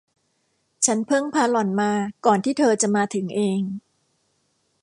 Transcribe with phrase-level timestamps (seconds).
[0.85, 1.91] ฉันเพิ่งพาหล่อนมา
[2.25, 3.61] ก่อนที่เธอจะมาถึงเอง